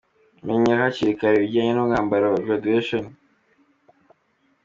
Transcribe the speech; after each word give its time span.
Menya 0.45 0.73
hakiri 0.81 1.13
kare 1.19 1.35
ibijyanye 1.37 1.71
n’umwambaro 1.73 2.25
wa 2.33 2.41
‘graduation’. 2.45 3.03